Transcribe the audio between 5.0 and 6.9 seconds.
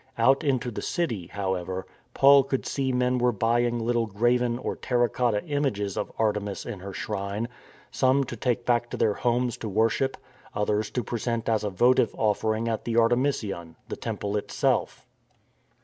cotta images of Artemis in